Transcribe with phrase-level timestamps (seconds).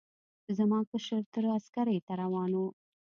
[0.57, 2.63] زما کشر تره عسکرۍ ته روان و.